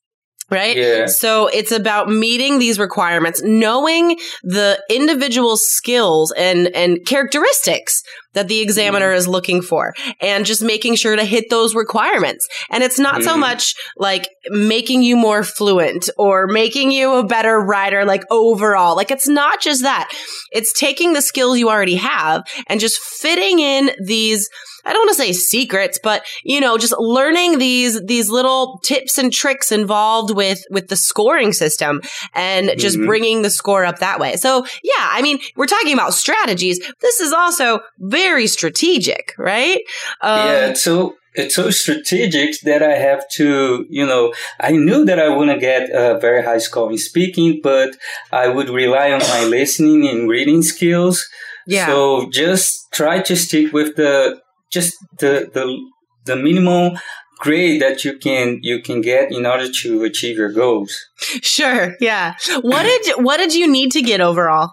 right? 0.50 0.76
Yeah. 0.76 1.06
So 1.06 1.48
it's 1.48 1.72
about 1.72 2.08
meeting 2.08 2.58
these 2.58 2.78
requirements, 2.78 3.42
knowing 3.42 4.18
the 4.42 4.82
individual 4.90 5.56
skills 5.56 6.32
and, 6.36 6.68
and 6.68 7.04
characteristics 7.04 8.02
that 8.34 8.48
the 8.48 8.60
examiner 8.60 9.12
mm. 9.12 9.16
is 9.16 9.26
looking 9.26 9.62
for 9.62 9.94
and 10.20 10.46
just 10.46 10.62
making 10.62 10.94
sure 10.94 11.16
to 11.16 11.24
hit 11.24 11.46
those 11.50 11.74
requirements. 11.74 12.46
And 12.70 12.84
it's 12.84 12.98
not 12.98 13.22
mm. 13.22 13.24
so 13.24 13.36
much 13.36 13.74
like 13.96 14.28
making 14.50 15.02
you 15.02 15.16
more 15.16 15.42
fluent 15.42 16.08
or 16.16 16.46
making 16.46 16.92
you 16.92 17.14
a 17.14 17.26
better 17.26 17.58
writer, 17.58 18.04
like 18.04 18.22
overall. 18.30 18.94
Like 18.94 19.10
it's 19.10 19.28
not 19.28 19.60
just 19.60 19.82
that. 19.82 20.08
It's 20.52 20.72
taking 20.78 21.12
the 21.12 21.22
skills 21.22 21.58
you 21.58 21.68
already 21.70 21.96
have 21.96 22.42
and 22.68 22.78
just 22.78 22.98
fitting 22.98 23.58
in 23.58 23.90
these 24.04 24.48
I 24.86 24.92
don't 24.92 25.00
want 25.00 25.16
to 25.16 25.22
say 25.22 25.32
secrets, 25.32 25.98
but 26.02 26.24
you 26.44 26.60
know, 26.60 26.78
just 26.78 26.94
learning 26.98 27.58
these 27.58 28.00
these 28.02 28.30
little 28.30 28.80
tips 28.84 29.18
and 29.18 29.32
tricks 29.32 29.72
involved 29.72 30.34
with 30.34 30.64
with 30.70 30.88
the 30.88 30.96
scoring 30.96 31.52
system 31.52 32.00
and 32.34 32.72
just 32.78 32.96
mm-hmm. 32.96 33.06
bringing 33.06 33.42
the 33.42 33.50
score 33.50 33.84
up 33.84 33.98
that 33.98 34.20
way. 34.20 34.36
So, 34.36 34.64
yeah, 34.82 35.08
I 35.10 35.22
mean, 35.22 35.38
we're 35.56 35.66
talking 35.66 35.92
about 35.92 36.14
strategies. 36.14 36.78
This 37.00 37.20
is 37.20 37.32
also 37.32 37.80
very 37.98 38.46
strategic, 38.46 39.34
right? 39.38 39.80
Um, 40.20 40.48
yeah, 40.48 40.72
so 40.74 41.16
it's 41.34 41.54
so 41.54 41.70
strategic 41.70 42.60
that 42.62 42.82
I 42.82 42.92
have 42.92 43.28
to, 43.30 43.86
you 43.90 44.06
know, 44.06 44.32
I 44.60 44.72
knew 44.72 45.04
that 45.04 45.18
I 45.18 45.28
wouldn't 45.28 45.60
get 45.60 45.90
a 45.90 46.18
very 46.18 46.42
high 46.42 46.58
score 46.58 46.90
in 46.90 46.98
speaking, 46.98 47.60
but 47.62 47.96
I 48.32 48.48
would 48.48 48.70
rely 48.70 49.12
on 49.12 49.20
my 49.20 49.44
listening 49.44 50.08
and 50.08 50.28
reading 50.28 50.62
skills. 50.62 51.26
Yeah. 51.66 51.86
So 51.86 52.30
just 52.30 52.90
try 52.92 53.20
to 53.22 53.36
stick 53.36 53.72
with 53.72 53.96
the 53.96 54.40
just 54.72 54.94
the 55.18 55.50
the 55.52 55.76
the 56.24 56.36
minimum 56.36 56.98
grade 57.38 57.82
that 57.82 58.04
you 58.04 58.18
can 58.18 58.58
you 58.62 58.80
can 58.80 59.00
get 59.00 59.32
in 59.32 59.46
order 59.46 59.70
to 59.70 60.04
achieve 60.04 60.36
your 60.36 60.52
goals. 60.52 60.96
Sure. 61.42 61.94
Yeah. 62.00 62.34
What 62.60 62.82
did 62.82 63.24
what 63.24 63.38
did 63.38 63.54
you 63.54 63.70
need 63.70 63.92
to 63.92 64.02
get 64.02 64.20
overall? 64.20 64.70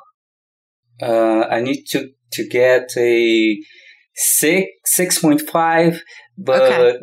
Uh, 1.02 1.42
I 1.50 1.62
need 1.62 1.86
to 1.90 2.10
to 2.34 2.48
get 2.48 2.90
a 2.98 3.58
six 4.16 4.68
six 4.86 5.20
point 5.20 5.42
five, 5.42 6.02
but 6.38 6.62
okay. 6.62 7.00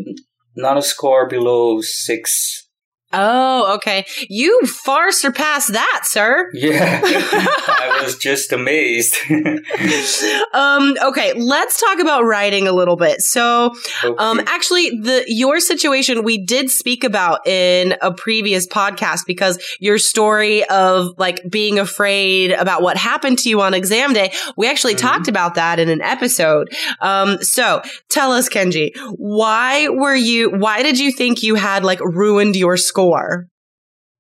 not 0.57 0.79
a 0.79 0.83
score 0.83 1.29
below 1.29 1.81
six 1.81 2.69
Oh, 3.13 3.75
okay. 3.77 4.07
You 4.29 4.61
far 4.67 5.11
surpassed 5.11 5.73
that, 5.73 6.03
sir. 6.05 6.49
Yeah, 6.53 7.01
I 7.05 8.01
was 8.05 8.17
just 8.17 8.53
amazed. 8.53 9.17
um, 10.53 10.95
okay, 11.03 11.33
let's 11.35 11.81
talk 11.81 11.99
about 11.99 12.25
writing 12.25 12.69
a 12.69 12.73
little 12.73 12.97
bit. 12.97 13.21
So, 13.21 13.75
Okay. 14.05 14.15
um, 14.19 14.41
actually, 14.47 14.91
the 15.01 15.25
your 15.27 15.59
situation 15.61 16.23
we 16.23 16.39
did 16.45 16.71
speak 16.71 17.03
about 17.05 17.47
in 17.47 17.97
a 18.01 18.13
previous 18.13 18.67
podcast 18.67 19.21
because 19.27 19.59
your 19.81 19.99
story 19.99 20.65
of 20.69 21.19
like 21.19 21.41
being 21.51 21.79
afraid 21.79 22.53
about 22.53 22.83
what 22.83 22.97
happened 22.97 23.39
to 23.41 23.49
you 23.49 23.61
on 23.61 23.75
exam 23.75 24.13
day, 24.13 24.33
we 24.57 24.69
actually 24.69 24.95
Mhm. 24.95 24.99
talked 24.99 25.29
about 25.29 25.57
that 25.57 25.79
in 25.81 25.89
an 25.89 26.01
episode. 26.01 26.73
Um, 27.01 27.43
so 27.43 27.83
tell 28.09 28.33
us, 28.33 28.49
Kenji, 28.49 28.93
why 29.17 29.89
were 29.89 30.15
you? 30.15 30.51
Why 30.51 30.83
did 30.83 30.99
you 30.99 31.11
think 31.13 31.43
you 31.43 31.57
had 31.57 31.85
like 31.85 32.01
ruined 32.01 32.55
your 32.57 32.77
score? 32.77 33.00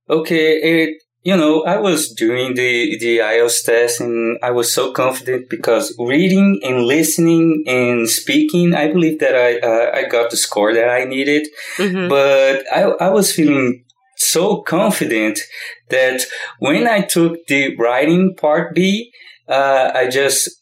Okay, 0.08 0.56
it 0.56 1.02
you 1.22 1.36
know 1.36 1.62
I 1.64 1.76
was 1.78 2.12
doing 2.12 2.54
the 2.54 2.96
the 2.98 3.18
IELTS 3.18 3.64
test 3.64 4.00
and 4.00 4.38
I 4.42 4.50
was 4.50 4.72
so 4.74 4.92
confident 4.92 5.48
because 5.50 5.94
reading 5.98 6.60
and 6.64 6.84
listening 6.84 7.62
and 7.66 8.08
speaking, 8.08 8.74
I 8.74 8.92
believe 8.92 9.20
that 9.20 9.34
I 9.36 9.58
uh, 9.58 9.90
I 9.94 10.04
got 10.08 10.30
the 10.30 10.36
score 10.36 10.72
that 10.74 10.88
I 10.88 11.04
needed. 11.04 11.46
Mhm. 11.78 12.08
But 12.08 12.64
I 12.72 12.82
I 13.06 13.10
was 13.10 13.32
feeling 13.32 13.84
so 14.16 14.62
confident 14.62 15.40
that 15.88 16.22
when 16.58 16.86
I 16.86 17.00
took 17.02 17.46
the 17.46 17.76
writing 17.76 18.34
part 18.36 18.74
B, 18.74 19.10
uh, 19.48 19.90
I 19.94 20.08
just 20.08 20.59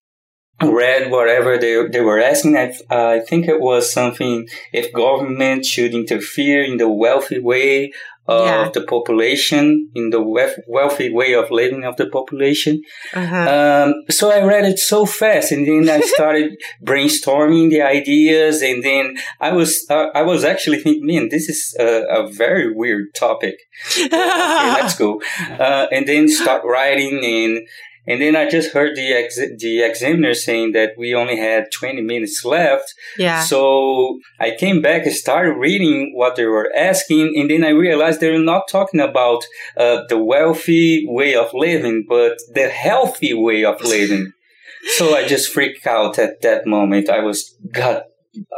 read 0.63 1.11
whatever 1.11 1.57
they 1.59 1.87
they 1.89 2.01
were 2.01 2.21
asking. 2.21 2.57
I 2.57 2.75
I 2.91 3.21
think 3.21 3.47
it 3.49 3.61
was 3.61 3.93
something 3.93 4.47
if 4.73 4.93
government 4.93 5.65
should 5.65 5.95
interfere 5.95 6.63
in 6.65 6.77
the 6.79 6.89
wealthy 6.89 7.39
way 7.39 7.93
of 8.27 8.45
Yeah. 8.47 8.69
the 8.75 8.83
population, 8.83 9.89
in 9.95 10.11
the 10.11 10.21
wealth- 10.21 10.61
wealthy 10.67 11.09
way 11.11 11.33
of 11.33 11.51
living 11.51 11.85
of 11.85 11.97
the 11.97 12.07
population. 12.19 12.83
Uh-huh. 13.15 13.47
Um, 13.55 13.95
so 14.11 14.31
I 14.31 14.45
read 14.45 14.67
it 14.67 14.79
so 14.79 15.07
fast, 15.07 15.51
and 15.51 15.67
then 15.67 15.89
I 15.89 16.01
started 16.15 16.51
brainstorming 16.85 17.71
the 17.71 17.81
ideas, 17.81 18.61
and 18.63 18.83
then 18.85 19.17
I 19.41 19.53
was 19.53 19.87
uh, 19.89 20.09
I 20.15 20.23
was 20.23 20.45
actually 20.45 20.81
thinking, 20.81 21.07
man, 21.07 21.29
this 21.31 21.49
is 21.49 21.75
a, 21.81 22.05
a 22.19 22.29
very 22.29 22.69
weird 22.81 23.07
topic. 23.15 23.57
Okay, 23.97 24.73
let's 24.81 24.97
go, 24.97 25.21
uh, 25.59 25.87
and 25.95 26.07
then 26.07 26.29
start 26.29 26.63
writing, 26.65 27.25
and 27.25 27.61
and 28.09 28.21
then 28.23 28.35
I 28.35 28.49
just 28.49 28.73
heard 28.73 28.97
the 28.97 29.13
ex- 29.13 29.37
the 29.37 29.83
examiner 29.83 30.35
saying 30.35 30.73
that 30.73 30.93
we 30.97 31.15
only 31.15 31.37
had 31.37 31.71
twenty 31.79 32.03
minutes 32.03 32.45
left. 32.45 32.89
yeah. 33.19 33.43
So 33.43 34.19
I 34.41 34.57
came 34.59 34.81
back 34.83 35.07
and 35.07 35.15
started 35.15 35.53
reading 35.53 36.13
what 36.15 36.37
they 36.37 36.47
were 36.47 36.71
asking, 36.75 37.35
and 37.37 37.51
then 37.51 37.63
I 37.65 37.71
realized 37.71 38.21
they're 38.21 38.39
not 38.55 38.69
talking 38.69 39.01
about 39.01 39.43
uh, 39.77 40.03
the 40.09 40.19
wealthy 40.19 41.05
way 41.07 41.35
of 41.35 41.49
living, 41.53 42.07
but 42.09 42.35
the 42.55 42.69
healthy 42.69 43.35
way 43.35 43.65
of 43.65 43.81
living. 43.83 44.33
so 44.97 45.15
I 45.15 45.27
just 45.27 45.53
freaked 45.53 45.87
out 45.87 46.19
at 46.19 46.41
that 46.43 46.67
moment. 46.67 47.11
I 47.11 47.21
was, 47.21 47.57
God, 47.73 48.03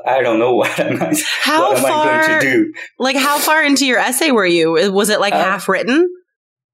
I 0.07 0.21
don't 0.23 0.39
know 0.39 0.55
what 0.55 0.79
am 0.79 1.01
I, 1.03 1.15
How 1.43 1.71
what 1.73 1.79
am 1.79 1.87
I 1.87 1.89
going 2.29 2.41
to 2.41 2.47
do. 2.51 2.73
Like, 2.99 3.17
how 3.17 3.39
far 3.39 3.65
into 3.65 3.87
your 3.87 3.99
essay 3.99 4.31
were 4.31 4.47
you? 4.47 4.93
Was 4.93 5.09
it 5.09 5.21
like 5.21 5.33
Uh, 5.33 5.43
half 5.43 5.69
written? 5.69 6.07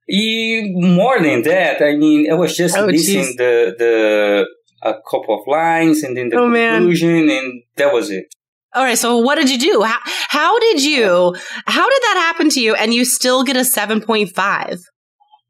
E- 0.08 0.72
more 0.74 1.18
than 1.20 1.42
that, 1.42 1.82
I 1.82 1.96
mean, 1.96 2.30
I 2.30 2.34
was 2.34 2.56
just 2.56 2.76
Oh, 2.76 2.86
missing 2.86 3.22
jeez. 3.22 3.36
the 3.36 3.74
the 3.78 4.46
a 4.82 4.94
couple 5.10 5.34
of 5.40 5.46
lines, 5.46 6.02
and 6.04 6.16
then 6.16 6.28
the 6.28 6.36
Oh, 6.36 6.48
man. 6.48 6.74
conclusion, 6.78 7.28
and 7.28 7.62
that 7.76 7.92
was 7.92 8.10
it. 8.10 8.26
All 8.74 8.84
right. 8.84 8.98
So, 8.98 9.16
what 9.18 9.36
did 9.36 9.50
you 9.50 9.58
do? 9.58 9.82
How, 9.82 9.98
how 10.28 10.58
did 10.60 10.84
you? 10.84 11.34
How 11.66 11.88
did 11.88 12.02
that 12.02 12.16
happen 12.26 12.50
to 12.50 12.60
you? 12.60 12.74
And 12.74 12.92
you 12.94 13.04
still 13.04 13.42
get 13.42 13.56
a 13.56 13.64
seven 13.64 14.00
point 14.00 14.30
five? 14.34 14.78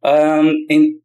Um, 0.03 0.55
and 0.71 1.01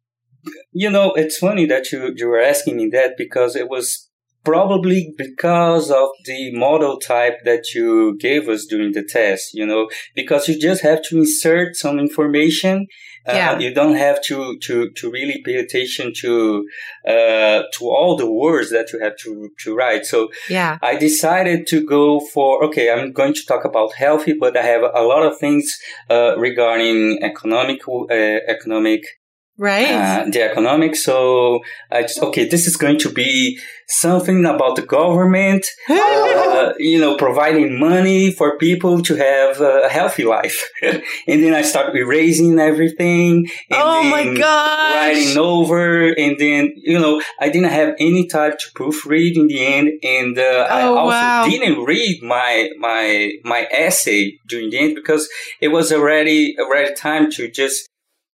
you 0.72 0.88
know, 0.90 1.12
it's 1.14 1.36
funny 1.38 1.66
that 1.66 1.92
you 1.92 2.12
you 2.16 2.28
were 2.28 2.40
asking 2.40 2.76
me 2.76 2.88
that 2.92 3.14
because 3.18 3.54
it 3.56 3.68
was 3.68 4.08
probably 4.44 5.14
because 5.16 5.90
of 5.90 6.08
the 6.24 6.52
model 6.54 6.98
type 6.98 7.38
that 7.44 7.62
you 7.74 8.16
gave 8.18 8.48
us 8.48 8.66
during 8.66 8.92
the 8.92 9.04
test. 9.04 9.50
You 9.52 9.66
know, 9.66 9.88
because 10.14 10.48
you 10.48 10.58
just 10.58 10.82
have 10.82 11.02
to 11.08 11.18
insert 11.18 11.74
some 11.76 11.98
information. 11.98 12.86
Uh, 13.26 13.32
Yeah. 13.34 13.58
You 13.58 13.72
don't 13.74 13.96
have 13.96 14.22
to, 14.28 14.58
to, 14.58 14.90
to 14.90 15.10
really 15.10 15.42
pay 15.44 15.56
attention 15.56 16.12
to 16.22 16.66
uh, 17.06 17.62
to 17.74 17.84
all 17.84 18.16
the 18.16 18.30
words 18.30 18.70
that 18.70 18.92
you 18.92 18.98
have 19.00 19.16
to, 19.24 19.50
to 19.62 19.74
write. 19.74 20.04
So 20.06 20.30
Yeah. 20.48 20.78
I 20.82 20.96
decided 20.96 21.66
to 21.68 21.84
go 21.86 22.20
for 22.20 22.64
okay. 22.64 22.90
I'm 22.92 23.12
going 23.12 23.34
to 23.34 23.44
talk 23.46 23.64
about 23.64 23.94
healthy, 23.94 24.34
but 24.34 24.56
I 24.56 24.62
have 24.62 24.82
a 24.82 25.02
lot 25.02 25.22
of 25.24 25.38
things 25.38 25.64
uh, 26.10 26.36
regarding 26.38 27.22
economic 27.22 27.80
uh, 27.88 28.14
economic 28.48 29.02
Right. 29.58 29.90
uh, 29.92 30.24
the 30.30 30.42
economics. 30.42 31.04
So 31.04 31.60
I 31.90 32.02
just 32.02 32.20
okay. 32.22 32.48
This 32.48 32.66
is 32.66 32.76
going 32.76 32.98
to 33.00 33.10
be 33.10 33.58
something 33.88 34.44
about 34.46 34.76
the 34.76 34.82
government. 34.82 35.66
Uh, 36.62 36.74
you 36.78 37.00
know, 37.00 37.16
providing 37.16 37.78
money 37.80 38.30
for 38.30 38.56
people 38.58 39.02
to 39.02 39.14
have 39.16 39.60
a 39.60 39.88
healthy 39.88 40.22
life, 40.24 40.68
and 40.82 41.42
then 41.42 41.54
I 41.54 41.62
start 41.62 41.94
erasing 41.96 42.58
everything. 42.60 43.46
And 43.70 43.80
oh 43.82 44.02
my 44.04 44.34
gosh. 44.36 44.94
writing 44.94 45.38
over 45.38 46.12
and 46.12 46.38
then 46.38 46.72
you 46.76 46.98
know 46.98 47.20
i 47.40 47.48
didn't 47.48 47.70
have 47.70 47.94
any 47.98 48.26
time 48.28 48.52
to 48.58 48.66
proofread 48.74 49.34
in 49.34 49.46
the 49.48 49.60
end 49.64 49.88
and 50.02 50.38
uh, 50.38 50.66
i 50.70 50.82
Oh, 50.82 50.96
also 50.96 51.10
wow. 51.10 51.44
didn't 51.48 51.84
read 51.84 52.22
my 52.22 52.68
my 52.78 53.32
my 53.44 53.66
essay 53.72 54.38
during 54.48 54.70
the 54.70 54.78
end 54.78 54.94
because 54.94 55.28
it 55.60 55.68
was 55.68 55.90
already 55.92 56.54
already 56.60 56.94
time 56.94 57.30
to 57.32 57.50
just 57.50 57.88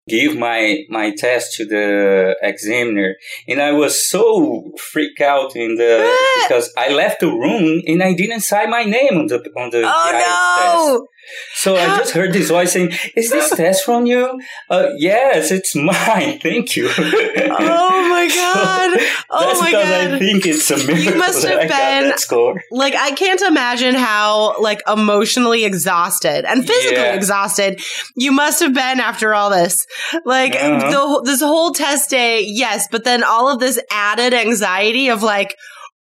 give 0.07 0.37
my 0.37 0.85
my 0.89 1.11
test 1.11 1.55
to 1.55 1.65
the 1.65 2.35
examiner 2.41 3.15
and 3.47 3.61
i 3.61 3.71
was 3.71 4.09
so 4.09 4.71
freaked 4.79 5.21
out 5.21 5.55
in 5.55 5.75
the 5.75 6.15
because 6.43 6.71
i 6.77 6.89
left 6.89 7.19
the 7.19 7.27
room 7.27 7.81
and 7.87 8.01
i 8.01 8.13
didn't 8.13 8.41
sign 8.41 8.69
my 8.69 8.83
name 8.83 9.17
on 9.17 9.27
the 9.27 9.37
on 9.57 9.69
the 9.69 9.83
Oh 9.85 10.11
IELTS 10.13 10.97
test. 10.97 11.16
So 11.55 11.75
I 11.75 11.97
just 11.97 12.11
heard 12.13 12.33
this 12.33 12.49
voice 12.49 12.73
saying, 12.73 12.91
"Is 13.15 13.29
this 13.31 13.49
test 13.55 13.83
from 13.83 14.05
you?" 14.05 14.39
Uh, 14.69 14.89
yes, 14.97 15.51
it's 15.51 15.75
mine. 15.75 16.39
Thank 16.43 16.75
you. 16.75 16.89
Oh 16.97 18.07
my 18.09 18.27
god. 18.33 18.99
Oh 19.29 19.45
That's 19.47 19.61
my 19.61 19.67
because 19.71 20.13
I 20.13 20.19
think 20.19 20.45
it's 20.45 20.71
a 20.71 20.77
miracle 20.77 21.17
must 21.17 21.43
have 21.47 21.61
been- 21.61 21.69
that 21.69 22.19
score. 22.19 22.61
Like 22.71 22.95
I 22.95 23.11
can't 23.11 23.41
imagine 23.41 23.95
how 23.95 24.55
like 24.61 24.81
emotionally 24.87 25.65
exhausted 25.65 26.45
and 26.45 26.65
physically 26.65 26.97
Yeah. 26.97 27.13
exhausted 27.13 27.79
you 28.15 28.31
must 28.31 28.59
have 28.61 28.73
been 28.73 28.99
after 28.99 29.33
all 29.33 29.49
this. 29.49 29.85
Like 30.25 30.55
Uh-huh. 30.55 30.89
the 30.91 31.21
this 31.31 31.41
whole 31.41 31.71
test 31.71 32.09
day, 32.09 32.43
yes, 32.45 32.87
but 32.91 33.03
then 33.03 33.23
all 33.23 33.49
of 33.51 33.59
this 33.59 33.79
added 33.91 34.33
anxiety 34.33 35.09
of 35.09 35.23
like 35.23 35.55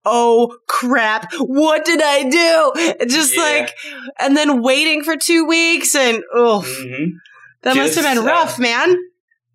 Oh 0.09 0.57
crap, 0.69 1.33
what 1.39 1.85
did 1.85 2.01
I 2.03 2.29
do? 2.31 3.07
Just 3.09 3.37
Yeah. 3.37 3.43
like, 3.43 3.75
and 4.21 4.37
then 4.37 4.63
waiting 4.63 5.03
for 5.03 5.17
two 5.17 5.45
weeks 5.47 5.95
and, 5.97 6.23
oh, 6.33 6.63
hmm 6.65 7.17
that 7.63 7.75
must 7.75 7.97
have 7.97 8.05
Just, 8.05 8.15
been 8.17 8.25
uh, 8.25 8.27
rough, 8.27 8.59
man. 8.61 8.97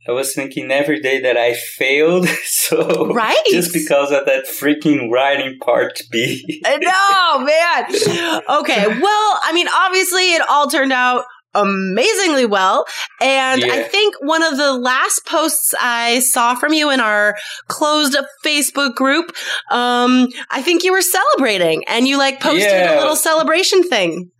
I 0.07 0.11
was 0.11 0.33
thinking 0.35 0.69
every 0.71 0.99
day 0.99 1.21
that 1.21 1.37
I 1.37 1.53
failed, 1.53 2.27
so 2.43 3.13
Right. 3.13 3.37
just 3.49 3.71
because 3.71 4.11
of 4.11 4.25
that 4.25 4.45
freaking 4.45 5.09
writing 5.09 5.57
part 5.59 6.01
B. 6.11 6.61
I 6.65 6.77
know, 6.77 7.45
man. 7.45 8.41
Okay, 8.61 8.87
well, 8.87 9.39
I 9.43 9.51
mean, 9.53 9.67
obviously, 9.69 10.33
it 10.33 10.41
all 10.49 10.67
turned 10.67 10.91
out 10.91 11.23
amazingly 11.53 12.45
well. 12.45 12.85
And 13.21 13.63
I 13.63 13.83
think 13.83 14.15
one 14.21 14.43
of 14.43 14.57
the 14.57 14.73
last 14.73 15.25
posts 15.25 15.73
I 15.79 16.19
saw 16.19 16.55
from 16.55 16.73
you 16.73 16.89
in 16.91 16.99
our 16.99 17.35
closed 17.67 18.15
Facebook 18.45 18.95
group, 18.95 19.31
um, 19.69 20.27
I 20.49 20.61
think 20.61 20.83
you 20.83 20.91
were 20.91 21.01
celebrating 21.01 21.83
and 21.87 22.07
you 22.07 22.17
like 22.17 22.39
posted 22.39 22.61
Yeah. 22.63 22.95
a 22.95 22.99
little 22.99 23.15
celebration 23.15 23.83
thing. 23.83 24.31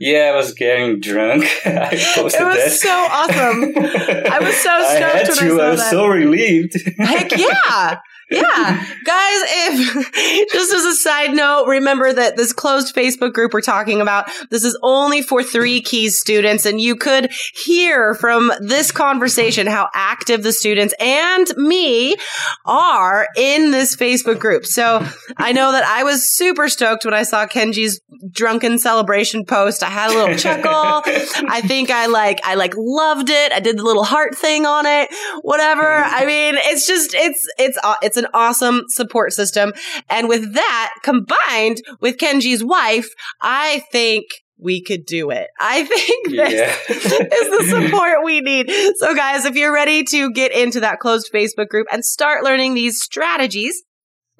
yeah, 0.00 0.30
I 0.32 0.36
was 0.36 0.52
getting 0.54 1.00
drunk. 1.00 1.44
I 1.64 1.90
posted 2.14 2.40
that. 2.40 2.56
It 2.56 2.64
was 2.64 2.80
that. 2.80 2.80
so 2.80 2.90
awesome. 3.10 4.32
I 4.32 4.38
was 4.40 4.54
so 4.56 4.70
I 4.72 4.96
stoked 4.96 5.02
had 5.02 5.28
when 5.28 5.38
I 5.38 5.48
to. 5.48 5.56
saw 5.56 5.64
I 5.66 5.70
was 5.70 5.80
that. 5.80 5.90
so 5.90 6.06
relieved. 6.06 6.74
Heck 6.98 7.36
yeah. 7.36 8.00
Yeah. 8.30 8.86
Guys, 9.04 9.42
if 9.44 10.52
just 10.52 10.72
as 10.72 10.84
a 10.84 10.94
side 10.94 11.32
note, 11.32 11.66
remember 11.66 12.12
that 12.12 12.36
this 12.36 12.52
closed 12.52 12.94
Facebook 12.94 13.32
group 13.32 13.52
we're 13.52 13.60
talking 13.60 14.00
about, 14.00 14.30
this 14.50 14.64
is 14.64 14.78
only 14.82 15.22
for 15.22 15.42
three 15.42 15.80
keys 15.80 16.18
students. 16.20 16.64
And 16.64 16.80
you 16.80 16.94
could 16.96 17.30
hear 17.54 18.14
from 18.14 18.52
this 18.60 18.92
conversation 18.92 19.66
how 19.66 19.88
active 19.94 20.42
the 20.42 20.52
students 20.52 20.94
and 21.00 21.46
me 21.56 22.16
are 22.64 23.26
in 23.36 23.70
this 23.72 23.96
Facebook 23.96 24.38
group. 24.38 24.64
So 24.64 25.04
I 25.36 25.52
know 25.52 25.72
that 25.72 25.84
I 25.84 26.04
was 26.04 26.28
super 26.28 26.68
stoked 26.68 27.04
when 27.04 27.14
I 27.14 27.24
saw 27.24 27.46
Kenji's 27.46 28.00
drunken 28.30 28.78
celebration 28.78 29.44
post. 29.44 29.82
I 29.82 29.90
had 29.90 30.10
a 30.10 30.14
little 30.14 30.36
chuckle. 30.36 30.70
I 31.48 31.62
think 31.62 31.90
I 31.90 32.06
like, 32.06 32.40
I 32.44 32.54
like 32.54 32.74
loved 32.76 33.30
it. 33.30 33.52
I 33.52 33.60
did 33.60 33.78
the 33.78 33.82
little 33.82 34.04
heart 34.04 34.36
thing 34.36 34.66
on 34.66 34.86
it, 34.86 35.08
whatever. 35.42 35.86
I 35.86 36.24
mean, 36.24 36.54
it's 36.56 36.86
just, 36.86 37.14
it's, 37.14 37.46
it's, 37.58 37.78
aw- 37.82 37.98
it's 38.02 38.19
an 38.20 38.30
awesome 38.32 38.84
support 38.88 39.32
system. 39.32 39.72
And 40.08 40.28
with 40.28 40.54
that 40.54 40.92
combined 41.02 41.82
with 42.00 42.16
Kenji's 42.16 42.62
wife, 42.62 43.08
I 43.40 43.82
think 43.90 44.26
we 44.58 44.82
could 44.82 45.06
do 45.06 45.30
it. 45.30 45.48
I 45.58 45.84
think 45.84 46.30
this 46.30 46.52
yeah. 46.52 46.76
is 46.94 47.04
the 47.04 47.86
support 47.86 48.24
we 48.24 48.40
need. 48.40 48.70
So, 48.96 49.14
guys, 49.14 49.44
if 49.44 49.56
you're 49.56 49.72
ready 49.72 50.04
to 50.04 50.30
get 50.32 50.52
into 50.52 50.80
that 50.80 51.00
closed 51.00 51.30
Facebook 51.34 51.68
group 51.68 51.86
and 51.90 52.04
start 52.04 52.44
learning 52.44 52.74
these 52.74 53.00
strategies, 53.00 53.82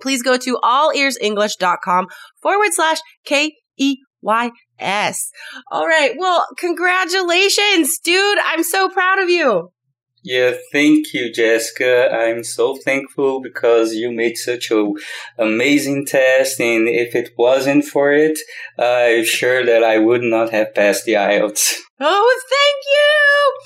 please 0.01 0.23
go 0.23 0.37
to 0.37 0.59
allearsenglish.com 0.63 2.07
forward 2.43 2.71
slash 2.73 2.99
K 3.25 3.55
E 3.79 3.97
Y 4.23 4.51
S. 4.79 5.31
All 5.71 5.87
right. 5.87 6.13
Well, 6.17 6.47
congratulations, 6.59 7.99
dude. 7.99 8.39
I'm 8.45 8.63
so 8.63 8.89
proud 8.89 9.21
of 9.21 9.31
you. 9.31 9.73
Yeah, 10.23 10.53
thank 10.71 11.15
you, 11.15 11.33
Jessica. 11.33 12.11
I'm 12.13 12.45
so 12.45 12.77
thankful 12.77 13.41
because 13.41 13.95
you 13.95 14.13
made 14.13 14.37
such 14.37 14.71
an 14.71 14.95
amazing 15.39 16.05
test, 16.05 16.61
and 16.61 16.89
if 16.89 17.15
it 17.15 17.31
wasn't 17.39 17.87
for 17.87 18.13
it, 18.13 18.39
I'm 18.79 19.25
sure 19.25 19.65
that 19.65 19.83
I 19.83 19.99
would 19.99 20.23
not 20.23 20.51
have 20.51 20.75
passed 20.75 21.07
the 21.07 21.15
IELTS. 21.15 21.75
Oh, 22.03 22.41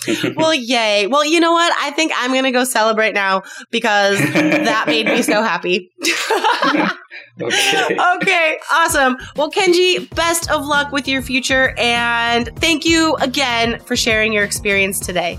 thank 0.07 0.25
you! 0.25 0.35
well, 0.37 0.55
yay! 0.55 1.09
Well, 1.09 1.25
you 1.25 1.41
know 1.41 1.53
what? 1.53 1.73
I 1.81 1.91
think 1.91 2.13
I'm 2.17 2.33
gonna 2.33 2.53
go 2.53 2.65
celebrate 2.65 3.15
now 3.15 3.43
because 3.71 4.19
that 4.19 4.85
made 4.87 5.07
me 5.07 5.23
so 5.23 5.43
happy. 5.43 5.91
okay. 7.41 7.97
Okay, 8.17 8.59
awesome. 8.73 9.17
Well, 9.37 9.51
Kenji, 9.51 10.09
best 10.15 10.51
of 10.51 10.65
luck 10.65 10.93
with 10.93 11.09
your 11.09 11.23
future, 11.23 11.75
and 11.79 12.49
thank 12.57 12.85
you 12.85 13.17
again 13.17 13.81
for 13.81 13.97
sharing 13.97 14.33
your 14.33 14.45
experience 14.45 15.01
today. 15.01 15.39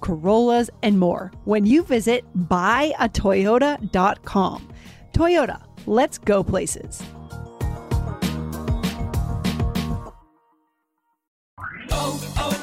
Corollas, 0.00 0.70
and 0.82 0.98
more 0.98 1.30
when 1.44 1.66
you 1.66 1.82
visit 1.82 2.24
buyatoyota.com. 2.48 4.68
Toyota, 5.12 5.60
let's 5.86 6.16
go 6.18 6.42
places. 6.44 7.02
Oh, 11.90 12.20
oh, 12.38 12.54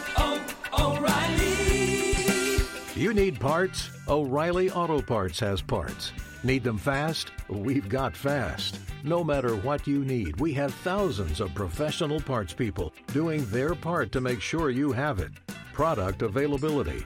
oh, 0.71 0.97
O'Reilly! 0.97 2.61
You 2.95 3.13
need 3.13 3.39
parts? 3.39 3.89
O'Reilly 4.07 4.71
Auto 4.71 5.01
Parts 5.01 5.39
has 5.41 5.61
parts. 5.61 6.13
Need 6.43 6.63
them 6.63 6.77
fast? 6.77 7.31
We've 7.49 7.89
got 7.89 8.15
fast. 8.15 8.79
No 9.03 9.23
matter 9.23 9.55
what 9.57 9.85
you 9.85 10.05
need, 10.05 10.39
we 10.39 10.53
have 10.53 10.73
thousands 10.75 11.41
of 11.41 11.53
professional 11.53 12.21
parts 12.21 12.53
people 12.53 12.93
doing 13.07 13.45
their 13.47 13.75
part 13.75 14.11
to 14.13 14.21
make 14.21 14.41
sure 14.41 14.69
you 14.69 14.91
have 14.91 15.19
it. 15.19 15.31
Product 15.73 16.21
availability 16.21 17.05